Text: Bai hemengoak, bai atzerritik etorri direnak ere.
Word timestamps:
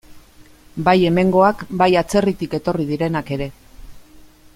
Bai 0.87 0.95
hemengoak, 1.09 1.61
bai 1.83 1.89
atzerritik 2.01 2.57
etorri 2.61 2.87
direnak 2.93 3.31
ere. 3.37 3.49